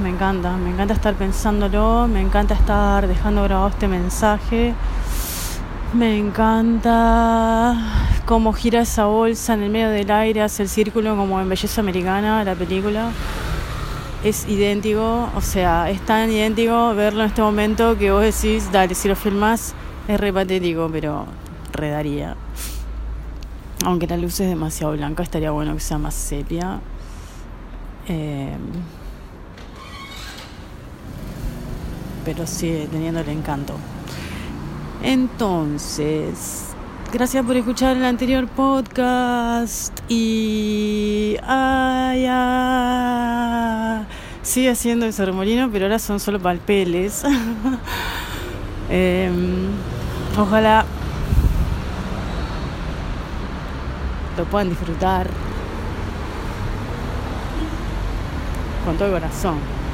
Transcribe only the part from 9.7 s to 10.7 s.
medio del aire, hace el